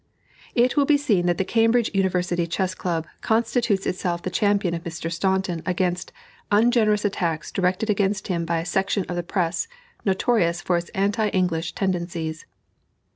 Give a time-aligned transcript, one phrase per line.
[0.55, 4.83] "It will be seen that the Cambridge University Chess Club constitutes itself the champion of
[4.83, 5.11] Mr.
[5.11, 6.11] Staunton against
[6.51, 9.67] "ungenerous attacks directed against him by a section of the press,
[10.03, 12.47] notorious for its anti English tendencies."